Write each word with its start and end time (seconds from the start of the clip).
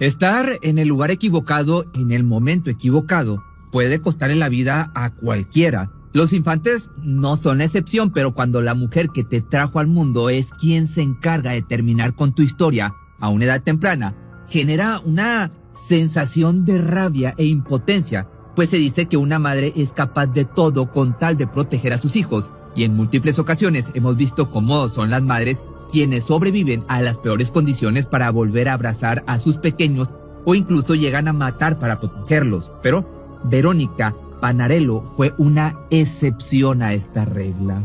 Estar 0.00 0.58
en 0.62 0.78
el 0.78 0.88
lugar 0.88 1.10
equivocado 1.10 1.84
en 1.94 2.10
el 2.10 2.24
momento 2.24 2.70
equivocado 2.70 3.44
puede 3.70 4.00
costarle 4.00 4.34
la 4.34 4.48
vida 4.48 4.90
a 4.94 5.10
cualquiera. 5.10 5.92
Los 6.14 6.32
infantes 6.32 6.88
no 7.02 7.36
son 7.36 7.58
la 7.58 7.64
excepción, 7.64 8.10
pero 8.10 8.32
cuando 8.32 8.62
la 8.62 8.72
mujer 8.72 9.10
que 9.10 9.24
te 9.24 9.42
trajo 9.42 9.78
al 9.78 9.88
mundo 9.88 10.30
es 10.30 10.52
quien 10.52 10.88
se 10.88 11.02
encarga 11.02 11.50
de 11.50 11.60
terminar 11.60 12.14
con 12.14 12.32
tu 12.32 12.40
historia 12.40 12.94
a 13.20 13.28
una 13.28 13.44
edad 13.44 13.62
temprana, 13.62 14.16
genera 14.48 15.00
una 15.00 15.50
sensación 15.74 16.64
de 16.64 16.80
rabia 16.80 17.34
e 17.36 17.44
impotencia, 17.44 18.26
pues 18.56 18.70
se 18.70 18.78
dice 18.78 19.04
que 19.04 19.18
una 19.18 19.38
madre 19.38 19.70
es 19.76 19.92
capaz 19.92 20.28
de 20.28 20.46
todo 20.46 20.90
con 20.90 21.18
tal 21.18 21.36
de 21.36 21.46
proteger 21.46 21.92
a 21.92 21.98
sus 21.98 22.16
hijos, 22.16 22.50
y 22.74 22.84
en 22.84 22.96
múltiples 22.96 23.38
ocasiones 23.38 23.90
hemos 23.92 24.16
visto 24.16 24.50
cómo 24.50 24.88
son 24.88 25.10
las 25.10 25.22
madres 25.22 25.62
quienes 25.90 26.24
sobreviven 26.24 26.84
a 26.88 27.00
las 27.02 27.18
peores 27.18 27.50
condiciones 27.50 28.06
para 28.06 28.30
volver 28.30 28.68
a 28.68 28.74
abrazar 28.74 29.24
a 29.26 29.38
sus 29.38 29.56
pequeños 29.56 30.08
o 30.44 30.54
incluso 30.54 30.94
llegan 30.94 31.28
a 31.28 31.32
matar 31.32 31.78
para 31.78 32.00
protegerlos. 32.00 32.72
Pero 32.82 33.40
Verónica 33.44 34.14
Panarello 34.40 35.02
fue 35.02 35.34
una 35.36 35.78
excepción 35.90 36.82
a 36.82 36.94
esta 36.94 37.24
regla. 37.24 37.84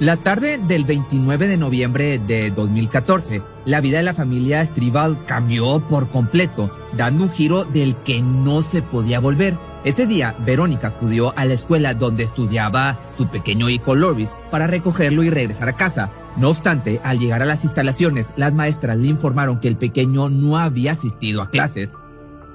La 0.00 0.16
tarde 0.16 0.56
del 0.56 0.86
29 0.86 1.46
de 1.46 1.58
noviembre 1.58 2.18
de 2.18 2.50
2014, 2.50 3.42
la 3.66 3.82
vida 3.82 3.98
de 3.98 4.02
la 4.02 4.14
familia 4.14 4.62
Estribal 4.62 5.26
cambió 5.26 5.86
por 5.86 6.08
completo, 6.08 6.74
dando 6.96 7.24
un 7.24 7.30
giro 7.30 7.64
del 7.64 7.94
que 7.96 8.22
no 8.22 8.62
se 8.62 8.80
podía 8.80 9.20
volver. 9.20 9.58
Ese 9.84 10.06
día, 10.06 10.34
Verónica 10.38 10.88
acudió 10.88 11.36
a 11.36 11.44
la 11.44 11.52
escuela 11.52 11.92
donde 11.92 12.24
estudiaba 12.24 12.98
su 13.14 13.28
pequeño 13.28 13.68
hijo 13.68 13.94
Loris 13.94 14.30
para 14.50 14.66
recogerlo 14.66 15.22
y 15.22 15.28
regresar 15.28 15.68
a 15.68 15.76
casa. 15.76 16.10
No 16.38 16.48
obstante, 16.48 16.98
al 17.04 17.18
llegar 17.18 17.42
a 17.42 17.46
las 17.46 17.64
instalaciones, 17.64 18.28
las 18.36 18.54
maestras 18.54 18.96
le 18.96 19.08
informaron 19.08 19.60
que 19.60 19.68
el 19.68 19.76
pequeño 19.76 20.30
no 20.30 20.56
había 20.56 20.92
asistido 20.92 21.42
a 21.42 21.50
clases. 21.50 21.90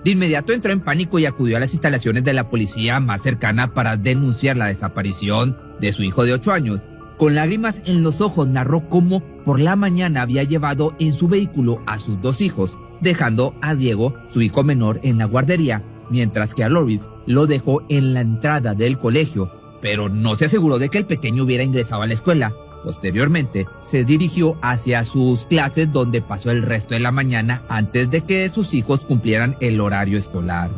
De 0.04 0.10
inmediato 0.10 0.52
entró 0.52 0.72
en 0.72 0.82
pánico 0.82 1.20
y 1.20 1.28
acudió 1.28 1.58
a 1.58 1.60
las 1.60 1.74
instalaciones 1.74 2.24
de 2.24 2.34
la 2.34 2.50
policía 2.50 3.00
más 3.00 3.22
cercana 3.22 3.76
para 3.76 3.98
denunciar 3.98 4.58
la 4.58 4.66
desaparición 4.66 5.56
de 5.80 5.92
su 5.92 6.02
hijo 6.02 6.24
de 6.26 6.34
8 6.34 6.52
años. 6.52 6.80
Con 7.18 7.36
lágrimas 7.36 7.82
en 7.86 8.04
los 8.04 8.20
ojos 8.20 8.48
narró 8.48 8.90
cómo 8.90 9.22
por 9.46 9.62
la 9.62 9.78
mañana 9.78 10.22
había 10.22 10.44
llevado 10.44 10.94
en 11.00 11.14
su 11.14 11.30
vehículo 11.30 11.82
a 11.88 11.98
sus 11.98 12.22
dos 12.22 12.42
hijos, 12.42 12.78
dejando 13.00 13.56
a 13.62 13.74
Diego, 13.74 14.14
su 14.30 14.42
hijo 14.42 14.64
menor, 14.64 15.00
en 15.02 15.18
la 15.18 15.26
guardería, 15.26 15.82
mientras 16.10 16.54
que 16.54 16.64
a 16.66 16.70
Loris 16.70 17.02
lo 17.26 17.48
dejó 17.48 17.84
en 17.88 18.14
la 18.14 18.22
entrada 18.22 18.74
del 18.74 19.00
colegio, 19.00 19.50
pero 19.82 20.10
no 20.10 20.36
se 20.36 20.46
aseguró 20.46 20.78
de 20.78 20.90
que 20.90 20.98
el 20.98 21.06
pequeño 21.06 21.44
hubiera 21.44 21.64
ingresado 21.64 22.02
a 22.02 22.08
la 22.08 22.14
escuela. 22.14 22.54
Posteriormente, 22.84 23.66
se 23.84 24.04
dirigió 24.04 24.60
hacia 24.62 25.06
sus 25.06 25.46
clases 25.46 25.92
donde 25.92 26.22
pasó 26.22 26.52
el 26.52 26.64
resto 26.64 26.94
de 26.94 27.00
la 27.00 27.12
mañana 27.12 27.64
antes 27.70 28.12
de 28.12 28.22
que 28.22 28.50
sus 28.50 28.74
hijos 28.74 29.06
cumplieran 29.06 29.56
el 29.60 29.80
horario 29.80 30.20
escolar. 30.20 30.70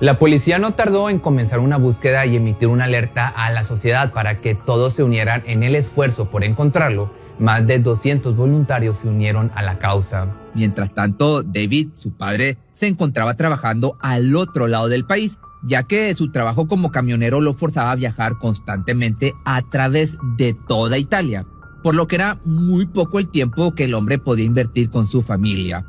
La 0.00 0.18
policía 0.18 0.58
no 0.58 0.72
tardó 0.72 1.10
en 1.10 1.18
comenzar 1.18 1.58
una 1.58 1.76
búsqueda 1.76 2.24
y 2.24 2.34
emitir 2.34 2.68
una 2.68 2.84
alerta 2.84 3.28
a 3.28 3.52
la 3.52 3.64
sociedad 3.64 4.14
para 4.14 4.40
que 4.40 4.54
todos 4.54 4.94
se 4.94 5.02
unieran 5.02 5.42
en 5.44 5.62
el 5.62 5.74
esfuerzo 5.74 6.30
por 6.30 6.42
encontrarlo. 6.42 7.10
Más 7.38 7.66
de 7.66 7.80
200 7.80 8.34
voluntarios 8.34 8.96
se 8.96 9.08
unieron 9.08 9.52
a 9.54 9.62
la 9.62 9.78
causa. 9.78 10.34
Mientras 10.54 10.94
tanto, 10.94 11.42
David, 11.42 11.90
su 11.96 12.16
padre, 12.16 12.56
se 12.72 12.86
encontraba 12.86 13.34
trabajando 13.34 13.98
al 14.00 14.34
otro 14.36 14.68
lado 14.68 14.88
del 14.88 15.04
país, 15.04 15.38
ya 15.62 15.82
que 15.82 16.14
su 16.14 16.32
trabajo 16.32 16.66
como 16.66 16.90
camionero 16.90 17.42
lo 17.42 17.52
forzaba 17.52 17.90
a 17.90 17.96
viajar 17.96 18.38
constantemente 18.38 19.34
a 19.44 19.60
través 19.68 20.16
de 20.38 20.56
toda 20.66 20.96
Italia, 20.96 21.44
por 21.82 21.94
lo 21.94 22.06
que 22.06 22.16
era 22.16 22.38
muy 22.46 22.86
poco 22.86 23.18
el 23.18 23.30
tiempo 23.30 23.74
que 23.74 23.84
el 23.84 23.92
hombre 23.92 24.16
podía 24.16 24.46
invertir 24.46 24.88
con 24.88 25.06
su 25.06 25.20
familia. 25.20 25.86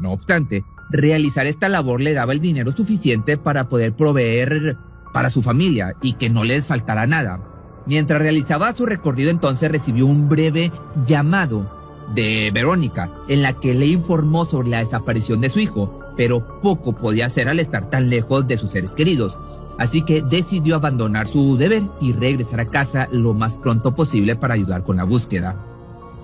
No 0.00 0.12
obstante, 0.12 0.64
realizar 0.90 1.46
esta 1.46 1.68
labor 1.68 2.00
le 2.00 2.12
daba 2.12 2.32
el 2.32 2.40
dinero 2.40 2.72
suficiente 2.72 3.36
para 3.36 3.68
poder 3.68 3.94
proveer 3.94 4.76
para 5.12 5.30
su 5.30 5.42
familia 5.42 5.94
y 6.02 6.14
que 6.14 6.30
no 6.30 6.44
les 6.44 6.66
faltara 6.66 7.06
nada. 7.06 7.40
Mientras 7.86 8.20
realizaba 8.20 8.74
su 8.74 8.86
recorrido 8.86 9.30
entonces 9.30 9.70
recibió 9.70 10.06
un 10.06 10.28
breve 10.28 10.72
llamado 11.06 11.70
de 12.14 12.50
Verónica 12.52 13.10
en 13.28 13.42
la 13.42 13.54
que 13.54 13.74
le 13.74 13.86
informó 13.86 14.44
sobre 14.44 14.68
la 14.68 14.78
desaparición 14.78 15.40
de 15.40 15.50
su 15.50 15.60
hijo, 15.60 16.00
pero 16.16 16.60
poco 16.60 16.94
podía 16.94 17.26
hacer 17.26 17.48
al 17.48 17.60
estar 17.60 17.90
tan 17.90 18.10
lejos 18.10 18.46
de 18.46 18.58
sus 18.58 18.70
seres 18.70 18.94
queridos. 18.94 19.38
Así 19.78 20.02
que 20.02 20.22
decidió 20.22 20.76
abandonar 20.76 21.26
su 21.26 21.56
deber 21.56 21.82
y 22.00 22.12
regresar 22.12 22.60
a 22.60 22.66
casa 22.66 23.08
lo 23.10 23.34
más 23.34 23.56
pronto 23.56 23.94
posible 23.94 24.36
para 24.36 24.54
ayudar 24.54 24.84
con 24.84 24.96
la 24.96 25.04
búsqueda. 25.04 25.56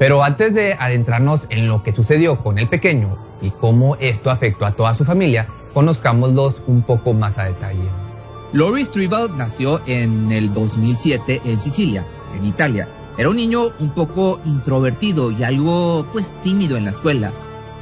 Pero 0.00 0.24
antes 0.24 0.54
de 0.54 0.72
adentrarnos 0.72 1.42
en 1.50 1.66
lo 1.66 1.82
que 1.82 1.92
sucedió 1.92 2.38
con 2.38 2.58
el 2.58 2.70
pequeño 2.70 3.18
y 3.42 3.50
cómo 3.50 3.96
esto 3.96 4.30
afectó 4.30 4.64
a 4.64 4.72
toda 4.72 4.94
su 4.94 5.04
familia, 5.04 5.46
conozcámoslos 5.74 6.54
un 6.66 6.80
poco 6.80 7.12
más 7.12 7.36
a 7.36 7.44
detalle. 7.44 7.86
Laurie 8.54 8.86
Stribald 8.86 9.36
nació 9.36 9.82
en 9.84 10.32
el 10.32 10.54
2007 10.54 11.42
en 11.44 11.60
Sicilia, 11.60 12.06
en 12.34 12.46
Italia. 12.46 12.88
Era 13.18 13.28
un 13.28 13.36
niño 13.36 13.72
un 13.78 13.90
poco 13.90 14.40
introvertido 14.46 15.32
y 15.32 15.42
algo 15.42 16.06
pues 16.14 16.32
tímido 16.42 16.78
en 16.78 16.86
la 16.86 16.92
escuela. 16.92 17.30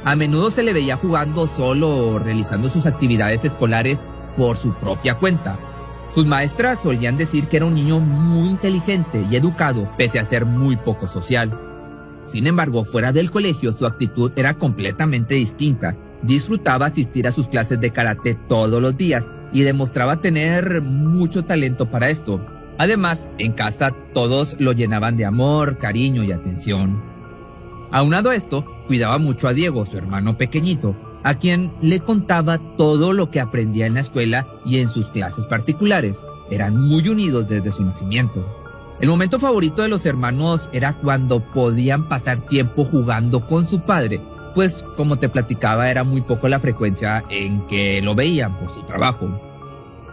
A 0.03 0.17
menudo 0.17 0.51
se 0.51 0.63
le 0.63 0.73
veía 0.73 0.97
jugando 0.97 1.47
solo 1.47 1.87
o 1.89 2.19
realizando 2.19 2.67
sus 2.67 2.85
actividades 2.85 3.45
escolares 3.45 4.01
por 4.35 4.57
su 4.57 4.73
propia 4.73 5.15
cuenta. 5.15 5.57
Sus 6.13 6.25
maestras 6.25 6.81
solían 6.81 7.15
decir 7.15 7.47
que 7.47 7.55
era 7.55 7.65
un 7.65 7.75
niño 7.75 8.01
muy 8.01 8.49
inteligente 8.49 9.25
y 9.31 9.37
educado, 9.37 9.89
pese 9.95 10.19
a 10.19 10.25
ser 10.25 10.45
muy 10.45 10.75
poco 10.75 11.07
social. 11.07 11.68
Sin 12.23 12.47
embargo, 12.47 12.85
fuera 12.85 13.11
del 13.11 13.31
colegio 13.31 13.73
su 13.73 13.85
actitud 13.85 14.31
era 14.35 14.57
completamente 14.57 15.35
distinta. 15.35 15.97
Disfrutaba 16.21 16.87
asistir 16.87 17.27
a 17.27 17.31
sus 17.31 17.47
clases 17.47 17.79
de 17.79 17.91
karate 17.91 18.35
todos 18.47 18.81
los 18.81 18.95
días 18.97 19.27
y 19.51 19.61
demostraba 19.61 20.21
tener 20.21 20.81
mucho 20.81 21.43
talento 21.43 21.89
para 21.89 22.09
esto. 22.09 22.39
Además, 22.77 23.29
en 23.37 23.51
casa 23.51 23.91
todos 24.13 24.55
lo 24.59 24.71
llenaban 24.71 25.17
de 25.17 25.25
amor, 25.25 25.77
cariño 25.77 26.23
y 26.23 26.31
atención. 26.31 27.03
Aunado 27.91 28.29
a 28.29 28.35
esto, 28.35 28.65
cuidaba 28.87 29.17
mucho 29.17 29.47
a 29.47 29.53
Diego, 29.53 29.85
su 29.85 29.97
hermano 29.97 30.37
pequeñito, 30.37 30.95
a 31.23 31.35
quien 31.35 31.73
le 31.81 31.99
contaba 31.99 32.59
todo 32.77 33.13
lo 33.13 33.31
que 33.31 33.39
aprendía 33.39 33.87
en 33.87 33.95
la 33.95 34.01
escuela 34.01 34.47
y 34.65 34.79
en 34.79 34.87
sus 34.87 35.09
clases 35.09 35.45
particulares. 35.45 36.23
Eran 36.51 36.79
muy 36.79 37.07
unidos 37.09 37.47
desde 37.47 37.71
su 37.71 37.83
nacimiento. 37.83 38.58
El 39.01 39.07
momento 39.07 39.39
favorito 39.39 39.81
de 39.81 39.87
los 39.87 40.05
hermanos 40.05 40.69
era 40.73 40.93
cuando 40.93 41.39
podían 41.39 42.09
pasar 42.09 42.45
tiempo 42.45 42.83
jugando 42.83 43.47
con 43.47 43.65
su 43.65 43.79
padre, 43.81 44.19
pues 44.53 44.83
como 44.97 45.17
te 45.17 45.29
platicaba 45.29 45.89
era 45.89 46.03
muy 46.03 46.19
poco 46.19 46.49
la 46.49 46.59
frecuencia 46.59 47.23
en 47.29 47.65
que 47.67 48.01
lo 48.01 48.13
veían 48.13 48.57
por 48.57 48.69
su 48.69 48.81
trabajo. 48.81 49.29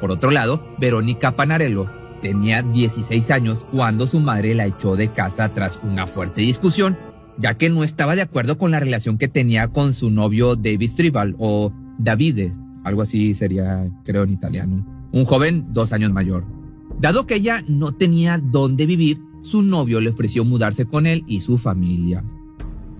Por 0.00 0.12
otro 0.12 0.30
lado, 0.30 0.64
Verónica 0.78 1.32
Panarello 1.32 1.90
tenía 2.22 2.62
16 2.62 3.28
años 3.32 3.66
cuando 3.72 4.06
su 4.06 4.20
madre 4.20 4.54
la 4.54 4.66
echó 4.66 4.94
de 4.94 5.08
casa 5.08 5.48
tras 5.48 5.80
una 5.82 6.06
fuerte 6.06 6.42
discusión, 6.42 6.96
ya 7.38 7.54
que 7.54 7.70
no 7.70 7.82
estaba 7.82 8.14
de 8.14 8.22
acuerdo 8.22 8.56
con 8.56 8.70
la 8.70 8.78
relación 8.78 9.18
que 9.18 9.26
tenía 9.26 9.66
con 9.68 9.94
su 9.94 10.10
novio 10.10 10.54
David 10.54 10.90
Stribal 10.90 11.34
o 11.40 11.72
Davide, 11.98 12.52
algo 12.84 13.02
así 13.02 13.34
sería 13.34 13.84
creo 14.04 14.22
en 14.22 14.30
italiano, 14.30 15.08
un 15.10 15.24
joven 15.24 15.66
dos 15.72 15.92
años 15.92 16.12
mayor. 16.12 16.55
Dado 16.98 17.26
que 17.26 17.36
ella 17.36 17.62
no 17.68 17.92
tenía 17.92 18.38
dónde 18.38 18.86
vivir, 18.86 19.20
su 19.42 19.62
novio 19.62 20.00
le 20.00 20.10
ofreció 20.10 20.44
mudarse 20.44 20.86
con 20.86 21.06
él 21.06 21.24
y 21.26 21.40
su 21.40 21.58
familia. 21.58 22.24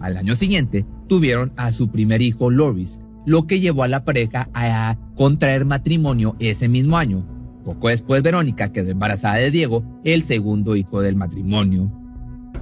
Al 0.00 0.16
año 0.16 0.36
siguiente, 0.36 0.84
tuvieron 1.08 1.52
a 1.56 1.72
su 1.72 1.90
primer 1.90 2.22
hijo 2.22 2.50
Loris, 2.50 3.00
lo 3.24 3.46
que 3.46 3.58
llevó 3.58 3.82
a 3.82 3.88
la 3.88 4.04
pareja 4.04 4.48
a 4.54 4.96
contraer 5.16 5.64
matrimonio 5.64 6.36
ese 6.38 6.68
mismo 6.68 6.98
año. 6.98 7.26
Poco 7.64 7.88
después, 7.88 8.22
Verónica 8.22 8.70
quedó 8.70 8.90
embarazada 8.90 9.36
de 9.36 9.50
Diego, 9.50 9.82
el 10.04 10.22
segundo 10.22 10.76
hijo 10.76 11.00
del 11.00 11.16
matrimonio. 11.16 11.90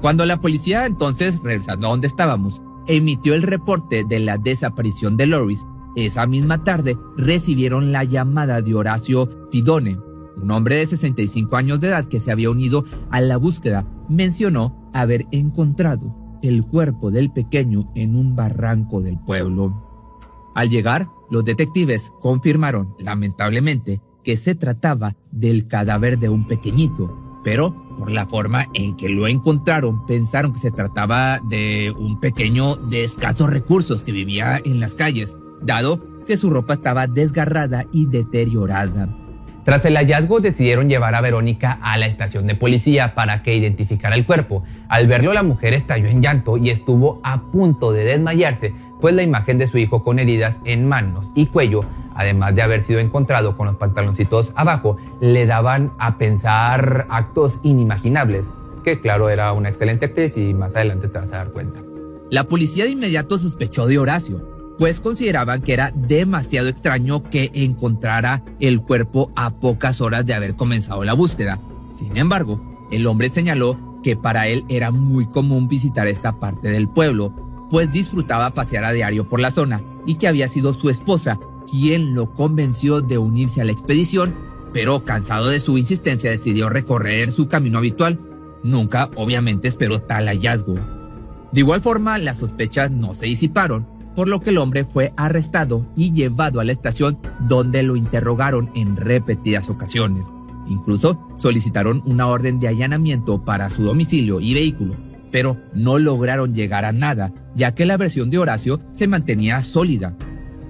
Cuando 0.01 0.25
la 0.25 0.41
policía 0.41 0.87
entonces, 0.87 1.35
regresando 1.43 1.87
a 1.87 1.91
donde 1.91 2.07
estábamos, 2.07 2.63
emitió 2.87 3.35
el 3.35 3.43
reporte 3.43 4.05
de 4.09 4.21
la 4.21 4.39
desaparición 4.39 5.17
de 5.17 5.27
Loris, 5.27 5.67
esa 5.97 6.27
misma 6.27 6.65
tarde 6.65 6.97
recibieron 7.17 7.93
la 7.93 8.05
llamada 8.05 8.63
de 8.63 8.75
Horacio 8.75 9.29
Fidone, 9.51 9.99
un 10.37 10.51
hombre 10.51 10.77
de 10.77 10.87
65 10.87 11.57
años 11.57 11.81
de 11.81 11.89
edad 11.89 12.07
que 12.07 12.21
se 12.21 12.33
había 12.33 12.51
unido 12.51 12.85
a 13.11 13.21
la 13.21 13.37
búsqueda, 13.37 13.87
mencionó 14.09 14.91
haber 14.93 15.27
encontrado 15.33 16.15
el 16.43 16.65
cuerpo 16.65 17.11
del 17.11 17.33
pequeño 17.33 17.91
en 17.95 18.17
un 18.17 18.37
barranco 18.37 19.01
del 19.01 19.19
pueblo. 19.19 20.53
Al 20.55 20.71
llegar, 20.71 21.09
los 21.31 21.45
detectives 21.45 22.13
confirmaron, 22.21 22.95
lamentablemente, 22.99 24.01
que 24.23 24.37
se 24.37 24.55
trataba 24.55 25.17
del 25.33 25.67
cadáver 25.67 26.19
de 26.19 26.29
un 26.29 26.47
pequeñito, 26.47 27.41
pero 27.43 27.97
por 27.97 28.11
la 28.11 28.25
forma 28.25 28.67
en 28.75 28.97
que 28.97 29.09
lo 29.09 29.27
encontraron 29.27 30.05
pensaron 30.07 30.53
que 30.53 30.59
se 30.59 30.71
trataba 30.71 31.41
de 31.49 31.95
un 31.97 32.21
pequeño 32.21 32.77
de 32.77 33.05
escasos 33.05 33.51
recursos 33.51 34.03
que 34.03 34.13
vivía 34.13 34.61
en 34.65 34.81
las 34.81 34.95
calles, 34.95 35.37
dado 35.63 36.25
que 36.27 36.37
su 36.37 36.51
ropa 36.51 36.75
estaba 36.75 37.07
desgarrada 37.07 37.85
y 37.93 38.07
deteriorada. 38.07 39.24
Tras 39.65 39.83
el 39.87 39.97
hallazgo 39.97 40.41
decidieron 40.41 40.91
llevar 40.91 41.15
a 41.15 41.23
Verónica 41.23 41.79
a 41.81 41.97
la 41.97 42.07
estación 42.07 42.47
de 42.47 42.55
policía 42.55 43.15
para 43.15 43.43
que 43.43 43.57
identificara 43.57 44.15
el 44.15 44.27
cuerpo. 44.27 44.63
Al 44.89 45.07
verlo 45.07 45.33
la 45.33 45.43
mujer 45.43 45.73
estalló 45.73 46.07
en 46.07 46.21
llanto 46.21 46.59
y 46.59 46.69
estuvo 46.69 47.21
a 47.25 47.41
punto 47.51 47.91
de 47.91 48.05
desmayarse, 48.05 48.75
pues 49.01 49.15
la 49.15 49.23
imagen 49.23 49.57
de 49.57 49.67
su 49.67 49.79
hijo 49.79 50.05
con 50.05 50.19
heridas 50.19 50.59
en 50.67 50.87
manos 50.87 51.31
y 51.35 51.47
cuello, 51.47 51.81
además 52.15 52.55
de 52.55 52.61
haber 52.61 52.83
sido 52.83 53.01
encontrado 53.01 53.57
con 53.57 53.67
los 53.67 53.77
pantaloncitos 53.77 54.53
abajo, 54.55 54.99
le 55.23 55.47
daban 55.47 55.93
a 55.99 56.19
pensar 56.19 57.07
actos 57.09 57.61
inimaginables, 57.63 58.45
que 58.85 59.01
claro 59.01 59.31
era 59.31 59.53
una 59.53 59.71
excelente 59.71 60.07
actriz 60.07 60.37
y 60.37 60.53
más 60.53 60.77
adelante 60.77 61.09
te 61.09 61.19
vas 61.19 61.33
a 61.33 61.39
dar 61.39 61.53
cuenta. 61.53 61.81
La 62.31 62.45
policía 62.45 62.85
de 62.85 62.91
inmediato 62.91 63.39
sospechó 63.39 63.87
de 63.87 63.99
Horacio, 63.99 64.54
pues 64.79 65.01
consideraban 65.01 65.63
que 65.63 65.73
era 65.73 65.93
demasiado 65.95 66.69
extraño 66.69 67.23
que 67.23 67.51
encontrara 67.55 68.43
el 68.61 68.83
cuerpo 68.83 69.31
a 69.37 69.51
pocas 69.51 70.01
horas 70.01 70.27
de 70.27 70.35
haber 70.35 70.57
comenzado 70.57 71.05
la 71.05 71.15
búsqueda. 71.15 71.61
Sin 71.91 72.17
embargo, 72.17 72.61
el 72.91 73.07
hombre 73.07 73.29
señaló 73.29 74.01
que 74.03 74.17
para 74.17 74.49
él 74.49 74.65
era 74.69 74.91
muy 74.91 75.27
común 75.27 75.69
visitar 75.69 76.07
esta 76.07 76.39
parte 76.39 76.69
del 76.69 76.89
pueblo, 76.89 77.67
pues 77.71 77.91
disfrutaba 77.91 78.51
pasear 78.51 78.85
a 78.85 78.93
diario 78.93 79.29
por 79.29 79.41
la 79.41 79.51
zona 79.51 79.81
y 80.07 80.17
que 80.17 80.29
había 80.29 80.49
sido 80.49 80.75
su 80.75 80.91
esposa 80.91 81.39
quien 81.71 82.15
lo 82.15 82.35
convenció 82.35 83.01
de 83.01 83.17
unirse 83.17 83.61
a 83.61 83.65
la 83.65 83.73
expedición, 83.73 84.35
pero 84.73 85.05
cansado 85.05 85.49
de 85.49 85.61
su 85.61 85.79
insistencia 85.79 86.31
decidió 86.31 86.69
recorrer 86.69 87.31
su 87.31 87.49
camino 87.49 87.79
habitual. 87.79 88.21
Nunca, 88.63 89.11
obviamente, 89.17 89.69
esperó 89.69 90.03
tal 90.03 90.27
hallazgo. 90.27 90.75
De 91.53 91.61
igual 91.61 91.81
forma, 91.81 92.19
las 92.19 92.39
sospechas 92.39 92.91
no 92.91 93.15
se 93.15 93.27
disiparon 93.27 93.94
por 94.15 94.29
lo 94.29 94.41
que 94.41 94.51
el 94.51 94.59
hombre 94.59 94.85
fue 94.85 95.13
arrestado 95.17 95.87
y 95.97 96.13
llevado 96.13 96.61
a 96.61 96.65
la 96.65 96.73
estación 96.73 97.19
donde 97.41 97.83
lo 97.83 97.97
interrogaron 97.97 98.71
en 98.75 98.97
repetidas 98.97 99.69
ocasiones. 99.69 100.27
Incluso 100.69 101.21
solicitaron 101.37 102.03
una 102.07 102.27
orden 102.27 102.61
de 102.61 102.69
allanamiento 102.69 103.45
para 103.45 103.71
su 103.71 103.83
domicilio 103.83 104.41
y 104.41 104.55
vehículo, 104.55 104.95
pero 105.31 105.57
no 105.75 105.99
lograron 105.99 106.55
llegar 106.55 106.85
a 106.85 106.93
nada, 106.93 107.33
ya 107.55 107.75
que 107.75 107.85
la 107.85 107.97
versión 107.97 108.31
de 108.31 108.39
Horacio 108.39 108.81
se 108.95 109.07
mantenía 109.07 109.63
sólida. 109.63 110.15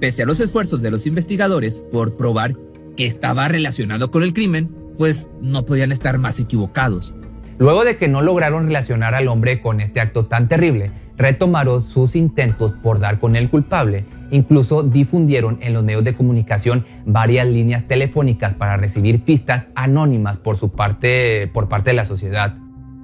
Pese 0.00 0.22
a 0.22 0.26
los 0.26 0.40
esfuerzos 0.40 0.82
de 0.82 0.90
los 0.90 1.06
investigadores 1.06 1.84
por 1.92 2.16
probar 2.16 2.56
que 2.96 3.06
estaba 3.06 3.48
relacionado 3.48 4.10
con 4.10 4.22
el 4.22 4.32
crimen, 4.32 4.74
pues 4.96 5.28
no 5.40 5.64
podían 5.64 5.92
estar 5.92 6.18
más 6.18 6.38
equivocados. 6.40 7.14
Luego 7.58 7.84
de 7.84 7.96
que 7.96 8.08
no 8.08 8.22
lograron 8.22 8.66
relacionar 8.66 9.14
al 9.14 9.28
hombre 9.28 9.60
con 9.60 9.80
este 9.80 10.00
acto 10.00 10.26
tan 10.26 10.48
terrible, 10.48 10.90
retomaron 11.16 11.84
sus 11.84 12.16
intentos 12.16 12.72
por 12.82 12.98
dar 12.98 13.18
con 13.18 13.36
el 13.36 13.48
culpable. 13.48 14.04
Incluso 14.30 14.82
difundieron 14.82 15.58
en 15.60 15.74
los 15.74 15.84
medios 15.84 16.04
de 16.04 16.14
comunicación 16.14 16.84
varias 17.06 17.46
líneas 17.46 17.86
telefónicas 17.86 18.54
para 18.54 18.76
recibir 18.76 19.22
pistas 19.22 19.66
anónimas 19.74 20.38
por 20.38 20.56
su 20.56 20.70
parte, 20.70 21.48
por 21.52 21.68
parte 21.68 21.90
de 21.90 21.96
la 21.96 22.04
sociedad. 22.04 22.56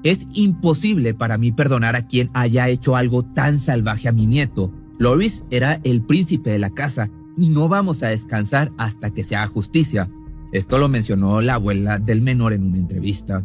Es 0.02 0.26
imposible 0.32 1.14
para 1.14 1.36
mí 1.36 1.52
perdonar 1.52 1.94
a 1.94 2.02
quien 2.02 2.30
haya 2.32 2.68
hecho 2.68 2.96
algo 2.96 3.22
tan 3.22 3.58
salvaje 3.58 4.08
a 4.08 4.12
mi 4.12 4.26
nieto. 4.26 4.72
Loris 4.98 5.44
era 5.50 5.78
el 5.84 6.02
príncipe 6.02 6.50
de 6.50 6.58
la 6.58 6.70
casa 6.70 7.10
y 7.36 7.50
no 7.50 7.68
vamos 7.68 8.02
a 8.02 8.08
descansar 8.08 8.72
hasta 8.78 9.10
que 9.10 9.22
se 9.22 9.36
haga 9.36 9.46
justicia. 9.46 10.08
Esto 10.52 10.78
lo 10.78 10.88
mencionó 10.88 11.40
la 11.42 11.54
abuela 11.54 11.98
del 11.98 12.22
menor 12.22 12.54
en 12.54 12.64
una 12.64 12.78
entrevista. 12.78 13.44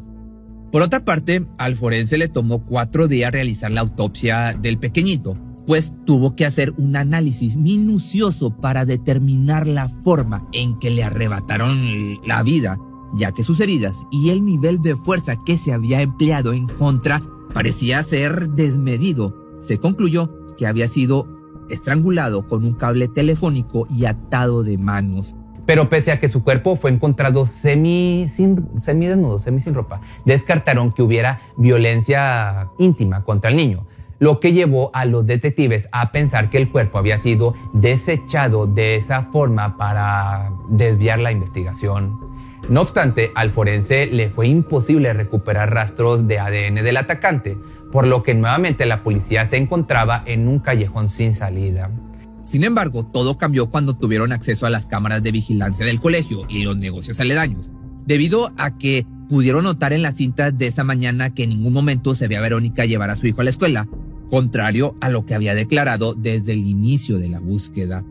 Por 0.75 0.81
otra 0.81 1.05
parte, 1.05 1.47
al 1.57 1.77
forense 1.77 2.17
le 2.17 2.27
tomó 2.27 2.59
cuatro 2.65 3.07
días 3.07 3.31
realizar 3.31 3.71
la 3.71 3.79
autopsia 3.79 4.53
del 4.61 4.77
pequeñito, 4.77 5.37
pues 5.65 5.93
tuvo 6.05 6.35
que 6.35 6.45
hacer 6.45 6.73
un 6.75 6.97
análisis 6.97 7.55
minucioso 7.55 8.57
para 8.57 8.83
determinar 8.83 9.67
la 9.67 9.87
forma 9.87 10.45
en 10.51 10.77
que 10.77 10.89
le 10.89 11.05
arrebataron 11.05 12.19
la 12.27 12.43
vida, 12.43 12.77
ya 13.13 13.31
que 13.31 13.45
sus 13.45 13.61
heridas 13.61 14.05
y 14.11 14.31
el 14.31 14.43
nivel 14.43 14.81
de 14.81 14.97
fuerza 14.97 15.37
que 15.45 15.57
se 15.57 15.71
había 15.71 16.01
empleado 16.01 16.51
en 16.51 16.67
contra 16.67 17.23
parecía 17.53 18.03
ser 18.03 18.49
desmedido. 18.49 19.33
Se 19.61 19.77
concluyó 19.77 20.29
que 20.57 20.67
había 20.67 20.89
sido 20.89 21.25
estrangulado 21.69 22.49
con 22.49 22.65
un 22.65 22.73
cable 22.73 23.07
telefónico 23.07 23.87
y 23.89 24.07
atado 24.07 24.61
de 24.61 24.77
manos. 24.77 25.37
Pero 25.65 25.89
pese 25.89 26.11
a 26.11 26.19
que 26.19 26.29
su 26.29 26.43
cuerpo 26.43 26.75
fue 26.75 26.91
encontrado 26.91 27.47
semi, 27.47 28.27
sin, 28.29 28.67
semi 28.81 29.07
desnudo, 29.07 29.39
semi 29.39 29.59
sin 29.59 29.73
ropa, 29.73 30.01
descartaron 30.25 30.91
que 30.91 31.01
hubiera 31.01 31.41
violencia 31.57 32.69
íntima 32.77 33.23
contra 33.23 33.49
el 33.49 33.55
niño, 33.55 33.87
lo 34.19 34.39
que 34.39 34.53
llevó 34.53 34.91
a 34.93 35.05
los 35.05 35.25
detectives 35.25 35.89
a 35.91 36.11
pensar 36.11 36.49
que 36.49 36.57
el 36.57 36.69
cuerpo 36.69 36.97
había 36.97 37.17
sido 37.17 37.55
desechado 37.73 38.67
de 38.67 38.95
esa 38.95 39.23
forma 39.23 39.77
para 39.77 40.51
desviar 40.69 41.19
la 41.19 41.31
investigación. 41.31 42.19
No 42.69 42.81
obstante, 42.81 43.31
al 43.35 43.51
forense 43.51 44.07
le 44.07 44.29
fue 44.29 44.47
imposible 44.47 45.13
recuperar 45.13 45.73
rastros 45.73 46.27
de 46.27 46.39
ADN 46.39 46.75
del 46.75 46.97
atacante, 46.97 47.57
por 47.91 48.07
lo 48.07 48.23
que 48.23 48.33
nuevamente 48.33 48.85
la 48.85 49.03
policía 49.03 49.45
se 49.45 49.57
encontraba 49.57 50.23
en 50.25 50.47
un 50.47 50.59
callejón 50.59 51.09
sin 51.09 51.33
salida. 51.33 51.91
Sin 52.45 52.63
embargo, 52.63 53.03
todo 53.05 53.37
cambió 53.39 53.71
cuando 53.71 53.97
tuvieron 53.97 54.31
acceso 54.31 54.67
a 54.67 54.69
las 54.69 54.85
cámaras 54.85 55.23
de 55.23 55.31
vigilancia 55.31 55.85
del 55.85 55.99
colegio 55.99 56.45
y 56.47 56.63
los 56.63 56.77
negocios 56.77 57.19
aledaños, 57.19 57.71
debido 58.05 58.53
a 58.55 58.77
que 58.77 59.05
pudieron 59.27 59.63
notar 59.63 59.93
en 59.93 60.03
las 60.03 60.15
cintas 60.15 60.55
de 60.55 60.67
esa 60.67 60.83
mañana 60.83 61.33
que 61.33 61.43
en 61.43 61.49
ningún 61.49 61.73
momento 61.73 62.13
se 62.13 62.27
veía 62.27 62.39
a 62.39 62.43
Verónica 62.43 62.85
llevar 62.85 63.09
a 63.09 63.15
su 63.15 63.25
hijo 63.25 63.41
a 63.41 63.43
la 63.43 63.49
escuela, 63.49 63.87
contrario 64.29 64.95
a 65.01 65.09
lo 65.09 65.25
que 65.25 65.33
había 65.33 65.55
declarado 65.55 66.13
desde 66.13 66.53
el 66.53 66.67
inicio 66.67 67.17
de 67.17 67.29
la 67.29 67.39
búsqueda. 67.39 68.05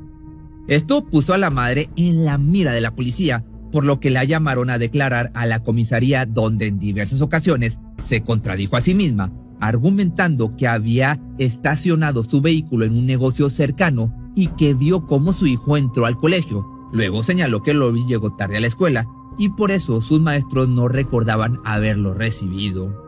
Esto 0.67 1.07
puso 1.07 1.33
a 1.33 1.39
la 1.39 1.51
madre 1.51 1.89
en 1.95 2.25
la 2.25 2.37
mira 2.37 2.73
de 2.73 2.81
la 2.81 2.93
policía, 2.93 3.45
por 3.71 3.85
lo 3.85 4.01
que 4.01 4.11
la 4.11 4.25
llamaron 4.25 4.69
a 4.69 4.79
declarar 4.79 5.31
a 5.35 5.47
la 5.47 5.63
comisaría 5.63 6.27
donde 6.27 6.67
en 6.67 6.81
diversas 6.81 7.21
ocasiones 7.21 7.79
se 7.99 8.23
contradijo 8.23 8.77
a 8.77 8.81
sí 8.81 8.95
misma, 8.95 9.33
argumentando 9.61 10.57
que 10.57 10.67
había 10.67 11.21
estacionado 11.39 12.25
su 12.25 12.41
vehículo 12.41 12.85
en 12.85 12.97
un 12.97 13.07
negocio 13.07 13.49
cercano 13.49 14.24
y 14.35 14.49
que 14.49 14.75
vio 14.75 15.07
cómo 15.07 15.33
su 15.33 15.47
hijo 15.47 15.77
entró 15.77 16.07
al 16.07 16.17
colegio. 16.17 16.69
Luego 16.93 17.23
señaló 17.23 17.63
que 17.63 17.75
Lori 17.75 18.05
llegó 18.07 18.33
tarde 18.33 18.57
a 18.57 18.61
la 18.61 18.67
escuela 18.67 19.07
y 19.39 19.51
por 19.51 19.71
eso 19.71 20.01
sus 20.01 20.21
maestros 20.21 20.69
no 20.69 20.89
recordaban 20.89 21.61
haberlo 21.65 22.15
recibido. 22.15 23.03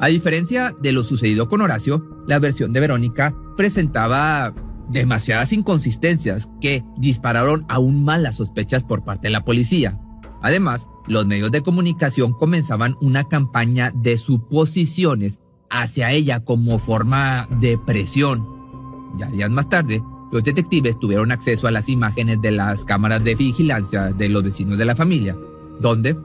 A 0.00 0.08
diferencia 0.08 0.74
de 0.80 0.92
lo 0.92 1.04
sucedido 1.04 1.48
con 1.48 1.60
Horacio, 1.60 2.04
la 2.26 2.38
versión 2.38 2.72
de 2.72 2.80
Verónica 2.80 3.34
presentaba 3.56 4.54
demasiadas 4.88 5.52
inconsistencias 5.52 6.50
que 6.60 6.84
dispararon 6.98 7.64
aún 7.68 8.04
más 8.04 8.20
las 8.20 8.36
sospechas 8.36 8.84
por 8.84 9.04
parte 9.04 9.28
de 9.28 9.32
la 9.32 9.44
policía. 9.44 9.98
Además, 10.42 10.88
los 11.06 11.26
medios 11.26 11.50
de 11.52 11.62
comunicación 11.62 12.32
comenzaban 12.32 12.96
una 13.00 13.24
campaña 13.24 13.92
de 13.94 14.18
suposiciones 14.18 15.40
hacia 15.70 16.10
ella 16.10 16.44
como 16.44 16.78
forma 16.78 17.48
de 17.60 17.78
presión. 17.78 18.46
Ya 19.16 19.26
días 19.28 19.50
más 19.50 19.68
tarde, 19.68 20.02
los 20.34 20.42
detectives 20.42 20.98
tuvieron 20.98 21.30
acceso 21.30 21.68
a 21.68 21.70
las 21.70 21.88
imágenes 21.88 22.42
de 22.42 22.50
las 22.50 22.84
cámaras 22.84 23.22
de 23.22 23.36
vigilancia 23.36 24.12
de 24.12 24.28
los 24.28 24.42
vecinos 24.42 24.76
de 24.78 24.84
la 24.84 24.96
familia, 24.96 25.38
donde, 25.78 26.16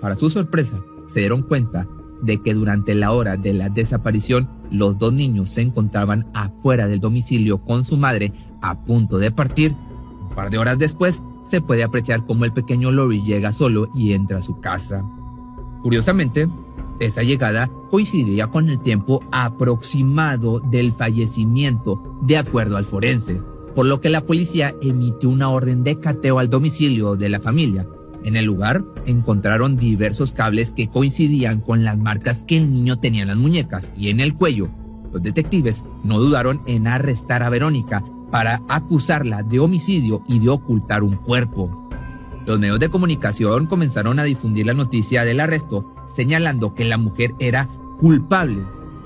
para 0.00 0.14
su 0.14 0.30
sorpresa, 0.30 0.80
se 1.08 1.18
dieron 1.18 1.42
cuenta 1.42 1.88
de 2.22 2.40
que 2.40 2.54
durante 2.54 2.94
la 2.94 3.10
hora 3.10 3.36
de 3.36 3.52
la 3.54 3.68
desaparición 3.68 4.48
los 4.70 4.98
dos 4.98 5.12
niños 5.12 5.50
se 5.50 5.62
encontraban 5.62 6.30
afuera 6.32 6.86
del 6.86 7.00
domicilio 7.00 7.58
con 7.58 7.84
su 7.84 7.96
madre 7.96 8.32
a 8.62 8.84
punto 8.84 9.18
de 9.18 9.32
partir. 9.32 9.74
Un 10.22 10.34
par 10.36 10.48
de 10.48 10.58
horas 10.58 10.78
después 10.78 11.20
se 11.44 11.60
puede 11.60 11.82
apreciar 11.82 12.24
cómo 12.24 12.44
el 12.44 12.52
pequeño 12.52 12.92
Lori 12.92 13.24
llega 13.24 13.50
solo 13.50 13.88
y 13.96 14.12
entra 14.12 14.38
a 14.38 14.42
su 14.42 14.60
casa. 14.60 15.04
Curiosamente, 15.82 16.48
esa 17.00 17.24
llegada 17.24 17.68
coincidía 17.90 18.46
con 18.46 18.68
el 18.68 18.80
tiempo 18.80 19.24
aproximado 19.32 20.60
del 20.60 20.92
fallecimiento, 20.92 22.16
de 22.22 22.36
acuerdo 22.36 22.76
al 22.76 22.84
forense 22.84 23.42
por 23.76 23.84
lo 23.84 24.00
que 24.00 24.08
la 24.08 24.22
policía 24.22 24.74
emitió 24.80 25.28
una 25.28 25.50
orden 25.50 25.84
de 25.84 25.96
cateo 25.96 26.38
al 26.38 26.48
domicilio 26.48 27.14
de 27.14 27.28
la 27.28 27.40
familia. 27.40 27.86
En 28.24 28.34
el 28.34 28.46
lugar 28.46 28.82
encontraron 29.04 29.76
diversos 29.76 30.32
cables 30.32 30.72
que 30.72 30.88
coincidían 30.88 31.60
con 31.60 31.84
las 31.84 31.98
marcas 31.98 32.42
que 32.42 32.56
el 32.56 32.72
niño 32.72 32.98
tenía 32.98 33.22
en 33.22 33.28
las 33.28 33.36
muñecas 33.36 33.92
y 33.94 34.08
en 34.08 34.20
el 34.20 34.34
cuello. 34.34 34.70
Los 35.12 35.22
detectives 35.22 35.84
no 36.02 36.18
dudaron 36.18 36.62
en 36.66 36.86
arrestar 36.86 37.42
a 37.42 37.50
Verónica 37.50 38.02
para 38.30 38.62
acusarla 38.66 39.42
de 39.42 39.60
homicidio 39.60 40.22
y 40.26 40.38
de 40.38 40.48
ocultar 40.48 41.02
un 41.02 41.16
cuerpo. 41.16 41.86
Los 42.46 42.58
medios 42.58 42.80
de 42.80 42.88
comunicación 42.88 43.66
comenzaron 43.66 44.18
a 44.18 44.24
difundir 44.24 44.64
la 44.64 44.74
noticia 44.74 45.22
del 45.26 45.38
arresto, 45.38 45.94
señalando 46.08 46.74
que 46.74 46.86
la 46.86 46.96
mujer 46.96 47.34
era 47.40 47.68
culpable. 48.00 48.62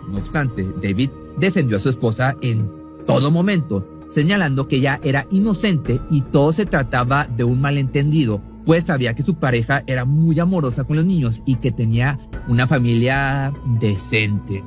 No 0.09 0.19
obstante, 0.19 0.65
David 0.81 1.11
defendió 1.39 1.77
a 1.77 1.81
su 1.81 1.89
esposa 1.89 2.37
en 2.41 2.71
todo 3.05 3.33
momento, 3.33 4.00
señalando 4.11 4.69
que 4.69 4.77
ella 4.77 5.01
era 5.03 5.27
inocente 5.31 6.01
y 6.11 6.21
todo 6.21 6.53
se 6.53 6.67
trataba 6.67 7.27
de 7.27 7.45
un 7.45 7.61
malentendido, 7.61 8.41
pues 8.67 8.85
sabía 8.85 9.15
que 9.15 9.23
su 9.23 9.37
pareja 9.37 9.83
era 9.87 10.05
muy 10.05 10.39
amorosa 10.39 10.85
con 10.85 10.97
los 10.97 11.07
niños 11.07 11.43
y 11.47 11.57
que 11.57 11.73
tenía 11.73 12.19
una 12.49 12.67
familia 12.67 13.53
decente. 13.81 14.63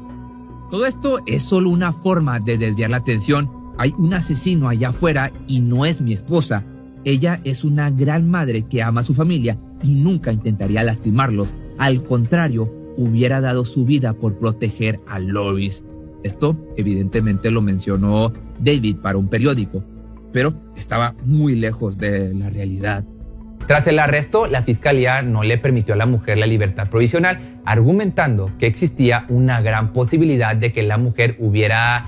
Todo 0.71 0.85
esto 0.85 1.19
es 1.27 1.43
solo 1.43 1.69
una 1.69 1.93
forma 1.93 2.39
de 2.39 2.57
desviar 2.57 2.89
la 2.89 2.97
atención. 2.97 3.49
Hay 3.77 3.93
un 3.97 4.13
asesino 4.13 4.69
allá 4.69 4.89
afuera 4.89 5.31
y 5.47 5.59
no 5.59 5.85
es 5.85 6.01
mi 6.01 6.13
esposa. 6.13 6.63
Ella 7.05 7.39
es 7.43 7.63
una 7.63 7.91
gran 7.91 8.29
madre 8.29 8.63
que 8.63 8.81
ama 8.81 9.01
a 9.01 9.03
su 9.03 9.13
familia 9.13 9.57
y 9.83 9.93
nunca 9.93 10.31
intentaría 10.31 10.83
lastimarlos. 10.83 11.53
Al 11.77 12.03
contrario, 12.03 12.73
hubiera 12.97 13.41
dado 13.41 13.65
su 13.65 13.85
vida 13.85 14.13
por 14.13 14.37
proteger 14.37 14.99
a 15.07 15.19
Loris. 15.19 15.83
Esto 16.23 16.57
evidentemente 16.77 17.51
lo 17.51 17.61
mencionó 17.61 18.31
David 18.59 18.97
para 18.97 19.17
un 19.17 19.27
periódico, 19.27 19.83
pero 20.31 20.53
estaba 20.75 21.13
muy 21.23 21.55
lejos 21.55 21.97
de 21.97 22.33
la 22.33 22.49
realidad. 22.49 23.03
Tras 23.67 23.87
el 23.87 23.99
arresto, 23.99 24.47
la 24.47 24.63
fiscalía 24.63 25.21
no 25.21 25.43
le 25.43 25.57
permitió 25.57 25.93
a 25.93 25.97
la 25.97 26.05
mujer 26.05 26.37
la 26.37 26.47
libertad 26.47 26.89
provisional, 26.89 27.61
argumentando 27.65 28.51
que 28.59 28.67
existía 28.67 29.25
una 29.29 29.61
gran 29.61 29.93
posibilidad 29.93 30.55
de 30.55 30.73
que 30.73 30.83
la 30.83 30.97
mujer 30.97 31.37
hubiera, 31.39 32.05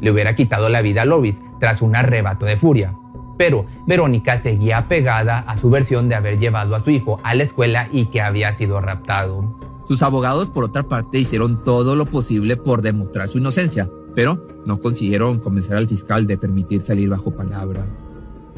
le 0.00 0.10
hubiera 0.10 0.34
quitado 0.34 0.68
la 0.68 0.82
vida 0.82 1.02
a 1.02 1.04
Loris 1.04 1.36
tras 1.60 1.80
un 1.80 1.94
arrebato 1.94 2.44
de 2.44 2.56
furia. 2.56 2.92
Pero 3.38 3.66
Verónica 3.86 4.38
seguía 4.38 4.88
pegada 4.88 5.38
a 5.40 5.56
su 5.58 5.70
versión 5.70 6.08
de 6.08 6.16
haber 6.16 6.38
llevado 6.38 6.74
a 6.74 6.82
su 6.82 6.90
hijo 6.90 7.20
a 7.22 7.34
la 7.34 7.44
escuela 7.44 7.88
y 7.92 8.06
que 8.06 8.20
había 8.20 8.52
sido 8.52 8.80
raptado. 8.80 9.60
Sus 9.86 10.02
abogados, 10.02 10.50
por 10.50 10.64
otra 10.64 10.82
parte, 10.82 11.18
hicieron 11.18 11.62
todo 11.62 11.94
lo 11.94 12.06
posible 12.06 12.56
por 12.56 12.82
demostrar 12.82 13.28
su 13.28 13.38
inocencia, 13.38 13.88
pero 14.16 14.48
no 14.64 14.80
consiguieron 14.80 15.38
convencer 15.38 15.76
al 15.76 15.86
fiscal 15.86 16.26
de 16.26 16.38
permitir 16.38 16.80
salir 16.80 17.10
bajo 17.10 17.36
palabra. 17.36 17.86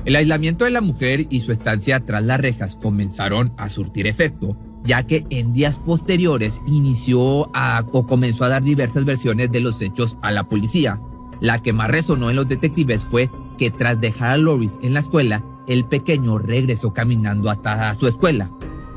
El 0.05 0.17
aislamiento 0.17 0.65
de 0.65 0.71
la 0.71 0.81
mujer 0.81 1.27
y 1.29 1.41
su 1.41 1.53
estancia 1.53 2.07
tras 2.07 2.23
las 2.23 2.41
rejas 2.41 2.77
comenzaron 2.77 3.53
a 3.59 3.69
surtir 3.69 4.07
efecto, 4.07 4.57
ya 4.85 5.07
que 5.07 5.27
en 5.29 5.53
días 5.53 5.77
posteriores 5.77 6.63
inició 6.67 7.51
a, 7.55 7.85
o 7.93 8.07
comenzó 8.07 8.45
a 8.45 8.49
dar 8.49 8.63
diversas 8.63 9.05
versiones 9.05 9.51
de 9.51 9.61
los 9.61 9.83
hechos 9.83 10.17
a 10.23 10.31
la 10.31 10.49
policía. 10.49 11.01
La 11.41 11.59
que 11.59 11.73
más 11.73 11.91
resonó 11.91 12.31
en 12.31 12.37
los 12.37 12.49
detectives 12.49 13.03
fue 13.03 13.29
que 13.59 13.71
tras 13.71 14.01
dejar 14.01 14.31
a 14.31 14.37
Loris 14.39 14.79
en 14.81 14.95
la 14.95 15.01
escuela, 15.01 15.45
el 15.67 15.85
pequeño 15.85 16.39
regresó 16.39 16.93
caminando 16.93 17.51
hasta 17.51 17.93
su 17.95 18.07
escuela. 18.07 18.51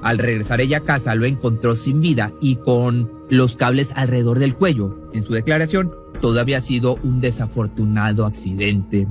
Al 0.03 0.19
regresar 0.19 0.61
ella 0.61 0.77
a 0.77 0.83
casa 0.83 1.15
lo 1.15 1.25
encontró 1.25 1.75
sin 1.75 2.01
vida 2.01 2.31
y 2.39 2.55
con 2.57 3.11
los 3.29 3.55
cables 3.55 3.93
alrededor 3.95 4.39
del 4.39 4.55
cuello. 4.55 4.97
En 5.13 5.23
su 5.23 5.33
declaración, 5.33 5.93
todo 6.21 6.39
había 6.39 6.61
sido 6.61 6.97
un 7.03 7.19
desafortunado 7.19 8.25
accidente. 8.25 9.07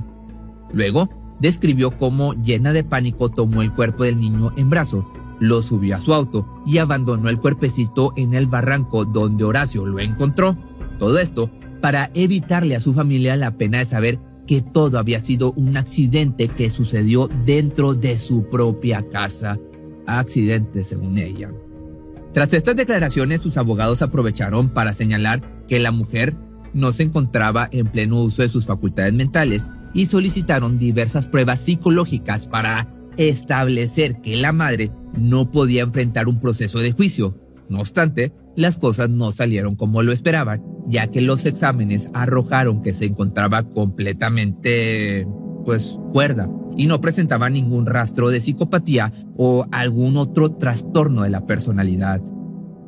Luego, 0.73 1.09
describió 1.39 1.97
cómo, 1.97 2.33
llena 2.33 2.73
de 2.73 2.83
pánico, 2.83 3.29
tomó 3.29 3.61
el 3.61 3.71
cuerpo 3.71 4.03
del 4.03 4.17
niño 4.17 4.51
en 4.57 4.69
brazos, 4.69 5.05
lo 5.39 5.61
subió 5.61 5.95
a 5.95 5.99
su 5.99 6.13
auto 6.13 6.47
y 6.65 6.77
abandonó 6.77 7.29
el 7.29 7.39
cuerpecito 7.39 8.13
en 8.15 8.33
el 8.33 8.45
barranco 8.45 9.05
donde 9.05 9.43
Horacio 9.43 9.85
lo 9.85 9.99
encontró. 9.99 10.55
Todo 10.99 11.19
esto 11.19 11.49
para 11.81 12.11
evitarle 12.13 12.75
a 12.75 12.79
su 12.79 12.93
familia 12.93 13.35
la 13.35 13.51
pena 13.51 13.79
de 13.79 13.85
saber 13.85 14.19
que 14.45 14.61
todo 14.61 14.99
había 14.99 15.19
sido 15.19 15.51
un 15.53 15.77
accidente 15.77 16.47
que 16.47 16.69
sucedió 16.69 17.29
dentro 17.45 17.95
de 17.95 18.19
su 18.19 18.49
propia 18.49 19.07
casa 19.09 19.59
accidente, 20.05 20.83
según 20.83 21.17
ella. 21.17 21.51
Tras 22.33 22.53
estas 22.53 22.75
declaraciones, 22.75 23.41
sus 23.41 23.57
abogados 23.57 24.01
aprovecharon 24.01 24.69
para 24.69 24.93
señalar 24.93 25.41
que 25.67 25.79
la 25.79 25.91
mujer 25.91 26.35
no 26.73 26.91
se 26.91 27.03
encontraba 27.03 27.69
en 27.71 27.87
pleno 27.87 28.21
uso 28.21 28.41
de 28.41 28.49
sus 28.49 28.65
facultades 28.65 29.13
mentales 29.13 29.69
y 29.93 30.05
solicitaron 30.05 30.79
diversas 30.79 31.27
pruebas 31.27 31.59
psicológicas 31.59 32.47
para 32.47 32.87
establecer 33.17 34.21
que 34.21 34.35
la 34.35 34.53
madre 34.53 34.91
no 35.17 35.51
podía 35.51 35.83
enfrentar 35.83 36.27
un 36.27 36.39
proceso 36.39 36.79
de 36.79 36.91
juicio. 36.91 37.37
No 37.69 37.79
obstante, 37.79 38.33
las 38.55 38.77
cosas 38.77 39.09
no 39.09 39.31
salieron 39.31 39.75
como 39.75 40.03
lo 40.03 40.11
esperaban, 40.11 40.63
ya 40.87 41.07
que 41.07 41.21
los 41.21 41.45
exámenes 41.45 42.09
arrojaron 42.13 42.81
que 42.81 42.93
se 42.93 43.05
encontraba 43.05 43.63
completamente, 43.63 45.27
pues, 45.65 45.97
cuerda 46.11 46.49
y 46.77 46.87
no 46.87 47.01
presentaba 47.01 47.49
ningún 47.49 47.85
rastro 47.85 48.29
de 48.29 48.41
psicopatía 48.41 49.13
o 49.37 49.65
algún 49.71 50.17
otro 50.17 50.51
trastorno 50.51 51.23
de 51.23 51.29
la 51.29 51.45
personalidad. 51.45 52.21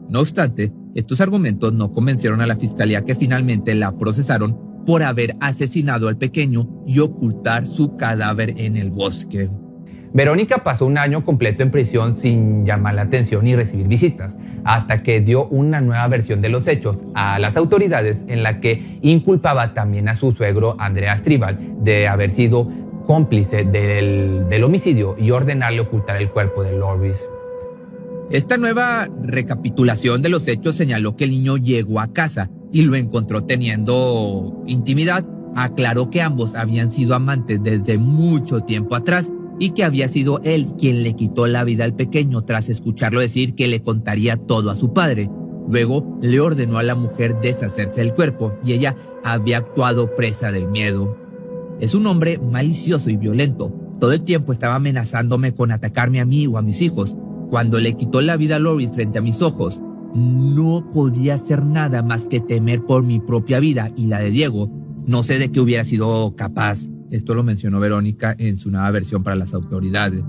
No 0.09 0.19
obstante, 0.19 0.71
estos 0.95 1.21
argumentos 1.21 1.73
no 1.73 1.91
convencieron 1.91 2.41
a 2.41 2.47
la 2.47 2.55
fiscalía 2.55 3.03
que 3.03 3.15
finalmente 3.15 3.75
la 3.75 3.97
procesaron 3.97 4.83
por 4.85 5.03
haber 5.03 5.35
asesinado 5.39 6.07
al 6.07 6.17
pequeño 6.17 6.67
y 6.85 6.99
ocultar 6.99 7.65
su 7.65 7.95
cadáver 7.95 8.53
en 8.57 8.77
el 8.77 8.91
bosque. 8.91 9.49
Verónica 10.13 10.63
pasó 10.63 10.85
un 10.85 10.99
año 10.99 11.25
completo 11.25 11.63
en 11.63 11.71
prisión 11.71 12.17
sin 12.17 12.65
llamar 12.65 12.93
la 12.93 13.03
atención 13.03 13.43
ni 13.45 13.55
recibir 13.55 13.87
visitas, 13.87 14.37
hasta 14.63 15.01
que 15.01 15.21
dio 15.21 15.47
una 15.47 15.81
nueva 15.81 16.07
versión 16.07 16.41
de 16.41 16.49
los 16.49 16.67
hechos 16.67 16.99
a 17.15 17.39
las 17.39 17.57
autoridades 17.57 18.23
en 18.27 18.43
la 18.43 18.59
que 18.59 18.99
inculpaba 19.01 19.73
también 19.73 20.07
a 20.07 20.15
su 20.15 20.31
suegro 20.31 20.75
Andrea 20.79 21.17
Stribal 21.17 21.57
de 21.83 22.07
haber 22.07 22.29
sido 22.29 22.69
cómplice 23.07 23.63
del, 23.65 24.63
homicidio 24.63 25.15
y 25.19 25.31
ordenarle 25.31 25.81
ocultar 25.81 26.17
el 26.17 26.29
cuerpo 26.29 26.63
de 26.63 26.77
Loris. 26.77 27.17
Esta 28.31 28.57
nueva 28.57 29.09
recapitulación 29.21 30.21
de 30.21 30.29
los 30.29 30.47
hechos 30.47 30.75
señaló 30.75 31.15
que 31.15 31.25
el 31.25 31.31
niño 31.31 31.57
llegó 31.57 31.99
a 31.99 32.13
casa 32.13 32.49
y 32.71 32.81
lo 32.81 32.95
encontró 32.95 33.43
teniendo 33.43 34.63
intimidad. 34.65 35.25
Aclaró 35.55 36.09
que 36.09 36.21
ambos 36.21 36.55
habían 36.55 36.91
sido 36.91 37.13
amantes 37.13 37.61
desde 37.61 37.97
mucho 37.97 38.61
tiempo 38.61 38.95
atrás 38.95 39.29
y 39.59 39.71
que 39.71 39.83
había 39.83 40.07
sido 40.07 40.41
él 40.43 40.67
quien 40.79 41.03
le 41.03 41.13
quitó 41.13 41.45
la 41.47 41.63
vida 41.63 41.83
al 41.83 41.95
pequeño 41.95 42.43
tras 42.43 42.69
escucharlo 42.69 43.19
decir 43.19 43.53
que 43.53 43.67
le 43.67 43.81
contaría 43.81 44.37
todo 44.37 44.71
a 44.71 44.75
su 44.75 44.93
padre. 44.93 45.29
Luego 45.69 46.17
le 46.21 46.39
ordenó 46.39 46.77
a 46.77 46.83
la 46.83 46.95
mujer 46.95 47.39
deshacerse 47.41 48.01
del 48.01 48.13
cuerpo 48.13 48.53
y 48.65 48.73
ella 48.73 48.95
había 49.23 49.57
actuado 49.57 50.15
presa 50.15 50.51
del 50.51 50.67
miedo. 50.67 51.17
Es 51.79 51.93
un 51.93 52.07
hombre 52.07 52.39
malicioso 52.39 53.09
y 53.09 53.17
violento. 53.17 53.71
Todo 53.99 54.11
el 54.11 54.23
tiempo 54.23 54.51
estaba 54.51 54.75
amenazándome 54.75 55.53
con 55.53 55.71
atacarme 55.71 56.19
a 56.19 56.25
mí 56.25 56.47
o 56.47 56.57
a 56.57 56.61
mis 56.61 56.81
hijos. 56.81 57.15
Cuando 57.53 57.79
le 57.79 57.93
quitó 57.93 58.19
la 58.21 58.35
vida 58.35 58.55
a 58.55 58.59
Loris 58.59 58.89
frente 58.93 59.19
a 59.19 59.21
mis 59.21 59.43
ojos, 59.43 59.79
no 60.15 60.89
podía 60.89 61.35
hacer 61.35 61.63
nada 61.63 62.01
más 62.01 62.27
que 62.27 62.39
temer 62.39 62.83
por 62.83 63.03
mi 63.03 63.19
propia 63.19 63.59
vida 63.59 63.91
y 63.95 64.07
la 64.07 64.17
de 64.17 64.31
Diego. 64.31 64.71
No 65.05 65.21
sé 65.21 65.37
de 65.37 65.51
qué 65.51 65.59
hubiera 65.59 65.83
sido 65.83 66.35
capaz. 66.35 66.89
Esto 67.11 67.35
lo 67.35 67.43
mencionó 67.43 67.79
Verónica 67.79 68.35
en 68.39 68.57
su 68.57 68.71
nueva 68.71 68.89
versión 68.89 69.23
para 69.23 69.35
las 69.35 69.53
autoridades. 69.53 70.23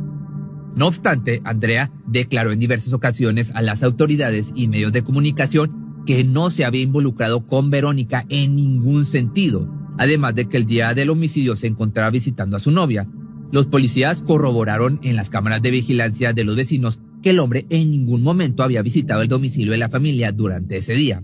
No 0.77 0.87
obstante, 0.87 1.41
Andrea 1.45 1.91
declaró 2.07 2.53
en 2.53 2.61
diversas 2.61 2.93
ocasiones 2.93 3.53
a 3.55 3.63
las 3.63 3.83
autoridades 3.83 4.53
y 4.55 4.69
medios 4.69 4.93
de 4.93 5.03
comunicación 5.03 6.03
que 6.05 6.25
no 6.25 6.51
se 6.51 6.67
había 6.67 6.83
involucrado 6.83 7.47
con 7.47 7.71
Verónica 7.71 8.27
en 8.29 8.55
ningún 8.55 9.07
sentido 9.07 9.67
además 9.97 10.35
de 10.35 10.49
que 10.49 10.57
el 10.57 10.67
día 10.67 10.93
del 10.93 11.09
homicidio 11.09 11.57
se 11.57 11.69
encontraba 11.69 12.11
visitando 12.11 12.57
a 12.57 12.61
su 12.61 12.71
novia. 12.71 13.09
Los 13.53 13.69
policías 13.69 14.21
corroboraron 14.21 14.99
en 15.03 15.17
las 15.17 15.31
cámaras 15.31 15.63
de 15.63 15.71
vigilancia 15.71 16.33
de 16.33 16.43
los 16.43 16.57
vecinos 16.57 17.01
que 17.25 17.31
el 17.31 17.41
hombre 17.41 17.65
en 17.71 17.91
ningún 17.91 18.23
momento 18.23 18.63
había 18.63 18.83
visitado 18.83 19.23
el 19.23 19.29
domicilio 19.29 19.73
de 19.73 19.79
la 19.79 19.89
familia 19.89 20.31
durante 20.31 20.77
ese 20.77 20.93
día. 20.93 21.23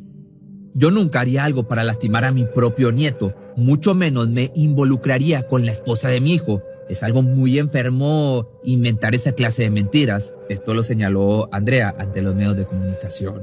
Yo 0.73 0.91
nunca 0.91 1.21
haría 1.21 1.45
algo 1.45 1.69
para 1.69 1.85
lastimar 1.85 2.25
a 2.25 2.33
mi 2.33 2.47
propio 2.47 2.91
nieto, 2.91 3.35
mucho 3.55 3.95
menos 3.95 4.31
me 4.31 4.51
involucraría 4.55 5.47
con 5.47 5.67
la 5.67 5.73
esposa 5.73 6.09
de 6.09 6.23
mi 6.23 6.33
hijo. 6.33 6.63
Es 6.89 7.03
algo 7.03 7.21
muy 7.21 7.59
enfermo 7.59 8.49
inventar 8.65 9.15
esa 9.15 9.33
clase 9.33 9.65
de 9.65 9.71
mentiras. 9.71 10.33
Esto 10.49 10.73
lo 10.73 10.85
señaló 10.85 11.51
Andrea 11.53 11.95
ante 11.99 12.23
los 12.23 12.35
medios 12.35 12.57
de 12.57 12.65
comunicación. 12.65 13.43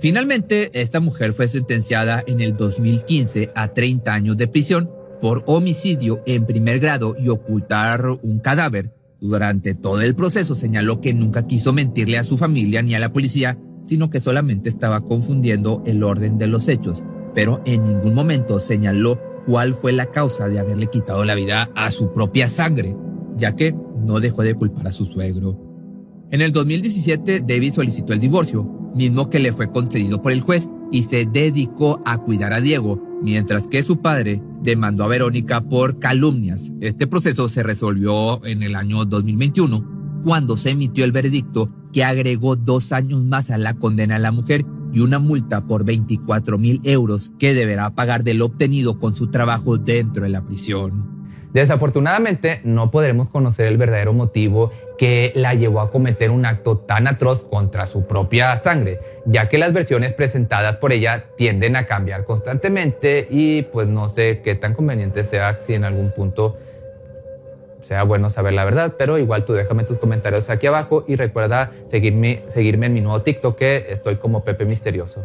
Finalmente, 0.00 0.70
esta 0.74 1.00
mujer 1.00 1.32
fue 1.32 1.48
sentenciada 1.48 2.22
en 2.26 2.42
el 2.42 2.58
2015 2.58 3.52
a 3.54 3.72
30 3.72 4.12
años 4.12 4.36
de 4.36 4.48
prisión 4.48 4.90
por 5.22 5.44
homicidio 5.46 6.22
en 6.26 6.44
primer 6.44 6.78
grado 6.78 7.16
y 7.18 7.30
ocultar 7.30 8.04
un 8.22 8.38
cadáver. 8.38 8.99
Durante 9.20 9.74
todo 9.74 10.00
el 10.00 10.14
proceso 10.14 10.54
señaló 10.54 11.00
que 11.00 11.12
nunca 11.12 11.46
quiso 11.46 11.72
mentirle 11.72 12.16
a 12.18 12.24
su 12.24 12.38
familia 12.38 12.80
ni 12.80 12.94
a 12.94 12.98
la 12.98 13.12
policía, 13.12 13.58
sino 13.84 14.08
que 14.08 14.20
solamente 14.20 14.68
estaba 14.68 15.02
confundiendo 15.02 15.82
el 15.84 16.02
orden 16.02 16.38
de 16.38 16.46
los 16.46 16.68
hechos, 16.68 17.04
pero 17.34 17.60
en 17.66 17.84
ningún 17.84 18.14
momento 18.14 18.60
señaló 18.60 19.20
cuál 19.46 19.74
fue 19.74 19.92
la 19.92 20.06
causa 20.06 20.48
de 20.48 20.58
haberle 20.58 20.86
quitado 20.86 21.24
la 21.24 21.34
vida 21.34 21.70
a 21.74 21.90
su 21.90 22.12
propia 22.12 22.48
sangre, 22.48 22.96
ya 23.36 23.56
que 23.56 23.74
no 24.04 24.20
dejó 24.20 24.42
de 24.42 24.54
culpar 24.54 24.88
a 24.88 24.92
su 24.92 25.04
suegro. 25.04 25.58
En 26.30 26.40
el 26.40 26.52
2017, 26.52 27.40
David 27.40 27.72
solicitó 27.74 28.12
el 28.12 28.20
divorcio, 28.20 28.64
mismo 28.94 29.28
que 29.28 29.38
le 29.38 29.52
fue 29.52 29.70
concedido 29.70 30.22
por 30.22 30.32
el 30.32 30.40
juez, 30.40 30.68
y 30.92 31.02
se 31.02 31.26
dedicó 31.26 32.00
a 32.06 32.18
cuidar 32.18 32.52
a 32.52 32.60
Diego, 32.60 33.02
mientras 33.22 33.68
que 33.68 33.82
su 33.82 34.00
padre 34.00 34.42
demandó 34.62 35.04
a 35.04 35.08
Verónica 35.08 35.62
por 35.62 35.98
calumnias. 35.98 36.72
Este 36.80 37.06
proceso 37.06 37.48
se 37.48 37.62
resolvió 37.62 38.44
en 38.44 38.62
el 38.62 38.74
año 38.74 39.04
2021. 39.04 39.98
cuando 40.22 40.58
se 40.58 40.70
emitió 40.70 41.06
el 41.06 41.12
veredicto 41.12 41.70
que 41.94 42.04
agregó 42.04 42.54
dos 42.54 42.92
años 42.92 43.22
más 43.24 43.50
a 43.50 43.56
la 43.56 43.72
condena 43.72 44.16
a 44.16 44.18
la 44.18 44.32
mujer 44.32 44.66
y 44.92 45.00
una 45.00 45.18
multa 45.18 45.66
por 45.66 45.84
24 45.84 46.58
mil 46.58 46.80
euros 46.84 47.32
que 47.38 47.54
deberá 47.54 47.94
pagar 47.94 48.22
de 48.22 48.34
lo 48.34 48.46
obtenido 48.46 48.98
con 48.98 49.14
su 49.14 49.28
trabajo 49.28 49.78
dentro 49.78 50.24
de 50.24 50.28
la 50.28 50.44
prisión. 50.44 51.20
Desafortunadamente 51.52 52.60
no 52.64 52.90
podremos 52.90 53.30
conocer 53.30 53.66
el 53.66 53.76
verdadero 53.76 54.12
motivo 54.12 54.70
que 55.00 55.32
la 55.34 55.54
llevó 55.54 55.80
a 55.80 55.90
cometer 55.90 56.30
un 56.30 56.44
acto 56.44 56.76
tan 56.76 57.06
atroz 57.06 57.42
contra 57.44 57.86
su 57.86 58.06
propia 58.06 58.54
sangre, 58.58 59.00
ya 59.24 59.48
que 59.48 59.56
las 59.56 59.72
versiones 59.72 60.12
presentadas 60.12 60.76
por 60.76 60.92
ella 60.92 61.24
tienden 61.38 61.74
a 61.74 61.86
cambiar 61.86 62.26
constantemente 62.26 63.26
y 63.30 63.62
pues 63.62 63.88
no 63.88 64.10
sé 64.10 64.42
qué 64.44 64.56
tan 64.56 64.74
conveniente 64.74 65.24
sea 65.24 65.58
si 65.62 65.72
en 65.72 65.84
algún 65.84 66.10
punto 66.10 66.58
sea 67.80 68.02
bueno 68.02 68.28
saber 68.28 68.52
la 68.52 68.66
verdad, 68.66 68.96
pero 68.98 69.16
igual 69.16 69.46
tú 69.46 69.54
déjame 69.54 69.84
tus 69.84 69.96
comentarios 69.96 70.50
aquí 70.50 70.66
abajo 70.66 71.06
y 71.08 71.16
recuerda 71.16 71.72
seguirme, 71.88 72.42
seguirme 72.48 72.84
en 72.84 72.92
mi 72.92 73.00
nuevo 73.00 73.22
TikTok 73.22 73.56
que 73.56 73.86
estoy 73.88 74.16
como 74.16 74.44
Pepe 74.44 74.66
Misterioso. 74.66 75.24